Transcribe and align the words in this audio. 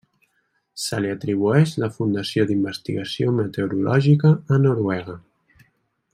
Se 0.83 1.01
li 1.03 1.11
atribueix 1.15 1.73
la 1.83 1.89
fundació 1.97 2.47
d'investigació 2.53 3.35
meteorològica 3.43 4.33
a 4.57 4.61
Noruega. 4.65 5.19